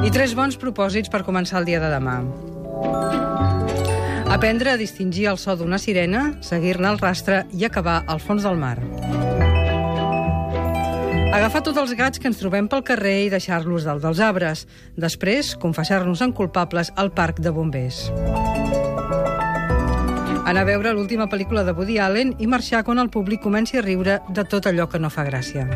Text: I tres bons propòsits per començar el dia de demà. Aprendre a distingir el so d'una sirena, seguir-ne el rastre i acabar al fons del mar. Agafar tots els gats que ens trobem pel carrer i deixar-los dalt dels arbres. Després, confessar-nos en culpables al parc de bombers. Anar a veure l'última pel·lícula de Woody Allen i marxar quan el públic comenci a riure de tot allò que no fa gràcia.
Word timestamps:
I 0.00 0.08
tres 0.08 0.32
bons 0.32 0.56
propòsits 0.56 1.10
per 1.12 1.20
començar 1.26 1.58
el 1.60 1.66
dia 1.68 1.80
de 1.82 1.90
demà. 1.92 2.16
Aprendre 4.32 4.72
a 4.72 4.78
distingir 4.80 5.26
el 5.28 5.36
so 5.42 5.52
d'una 5.60 5.76
sirena, 5.82 6.22
seguir-ne 6.40 6.88
el 6.88 6.98
rastre 7.02 7.42
i 7.52 7.66
acabar 7.68 7.98
al 8.08 8.22
fons 8.24 8.46
del 8.46 8.56
mar. 8.56 8.78
Agafar 11.36 11.60
tots 11.62 11.78
els 11.78 11.92
gats 11.98 12.18
que 12.18 12.26
ens 12.30 12.40
trobem 12.40 12.66
pel 12.66 12.82
carrer 12.82 13.16
i 13.26 13.30
deixar-los 13.30 13.84
dalt 13.86 14.02
dels 14.02 14.24
arbres. 14.24 14.64
Després, 14.96 15.52
confessar-nos 15.60 16.24
en 16.24 16.32
culpables 16.32 16.90
al 16.96 17.12
parc 17.14 17.38
de 17.44 17.52
bombers. 17.54 18.08
Anar 20.50 20.64
a 20.64 20.70
veure 20.72 20.96
l'última 20.96 21.28
pel·lícula 21.30 21.62
de 21.62 21.76
Woody 21.76 22.00
Allen 22.02 22.34
i 22.42 22.48
marxar 22.50 22.82
quan 22.88 22.98
el 22.98 23.12
públic 23.14 23.44
comenci 23.44 23.78
a 23.78 23.86
riure 23.86 24.18
de 24.26 24.48
tot 24.48 24.66
allò 24.66 24.88
que 24.90 24.98
no 24.98 25.12
fa 25.12 25.28
gràcia. 25.28 25.70